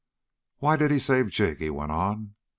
"Why 0.57 0.77
did 0.77 0.89
he 0.89 0.97
save 0.97 1.27
Jig?" 1.29 1.59
he 1.59 1.69
went 1.69 1.91
on. 1.91 2.33